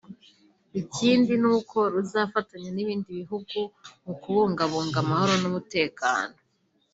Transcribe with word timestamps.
Ikindi 0.81 1.31
nuko 1.41 1.77
ruzafatanya 1.93 2.69
n’ibindi 2.73 3.09
bihugu 3.19 3.57
mu 4.05 4.13
kubungabunga 4.21 4.97
amahoro 5.03 5.33
n’umutekano 5.41 6.35